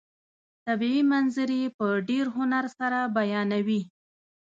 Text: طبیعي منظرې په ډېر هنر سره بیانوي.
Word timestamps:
طبیعي 0.65 1.01
منظرې 1.11 1.61
په 1.77 1.87
ډېر 2.09 2.25
هنر 2.35 2.65
سره 2.77 2.99
بیانوي. 3.17 3.81